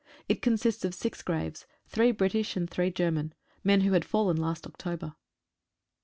It 0.27 0.41
consists 0.41 0.83
of 0.83 0.95
six 0.95 1.21
graves— 1.21 1.67
three 1.91 2.11
British 2.11 2.57
and 2.57 2.67
three 2.67 2.89
German— 2.89 3.35
men 3.63 3.81
who 3.81 3.91
had 3.93 4.03
fallen 4.03 4.35
last 4.35 4.65
October. 4.65 5.13